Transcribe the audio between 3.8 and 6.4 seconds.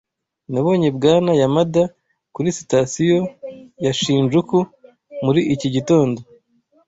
ya Shinjuku muri iki gitondo.